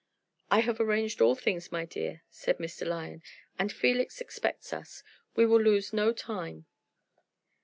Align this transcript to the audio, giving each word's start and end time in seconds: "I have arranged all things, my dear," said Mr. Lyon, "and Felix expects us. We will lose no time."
"I 0.49 0.61
have 0.61 0.79
arranged 0.79 1.21
all 1.21 1.35
things, 1.35 1.71
my 1.71 1.85
dear," 1.85 2.23
said 2.31 2.57
Mr. 2.57 2.87
Lyon, 2.87 3.21
"and 3.59 3.71
Felix 3.71 4.19
expects 4.19 4.73
us. 4.73 5.03
We 5.35 5.45
will 5.45 5.61
lose 5.61 5.93
no 5.93 6.11
time." 6.11 6.65